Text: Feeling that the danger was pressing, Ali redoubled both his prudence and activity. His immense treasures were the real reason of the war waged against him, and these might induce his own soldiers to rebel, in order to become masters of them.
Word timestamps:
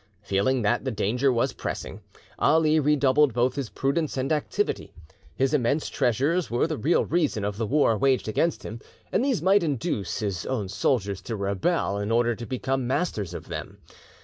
Feeling 0.23 0.63
that 0.63 0.83
the 0.83 0.89
danger 0.89 1.31
was 1.31 1.53
pressing, 1.53 2.01
Ali 2.39 2.79
redoubled 2.79 3.35
both 3.35 3.53
his 3.53 3.69
prudence 3.69 4.17
and 4.17 4.31
activity. 4.31 4.93
His 5.35 5.53
immense 5.53 5.89
treasures 5.89 6.49
were 6.49 6.65
the 6.65 6.75
real 6.79 7.05
reason 7.05 7.45
of 7.45 7.57
the 7.57 7.67
war 7.67 7.95
waged 7.99 8.27
against 8.27 8.63
him, 8.63 8.79
and 9.11 9.23
these 9.23 9.43
might 9.43 9.61
induce 9.61 10.17
his 10.17 10.43
own 10.47 10.69
soldiers 10.69 11.21
to 11.21 11.35
rebel, 11.35 11.99
in 11.99 12.11
order 12.11 12.33
to 12.33 12.45
become 12.47 12.87
masters 12.87 13.35
of 13.35 13.47
them. 13.47 13.77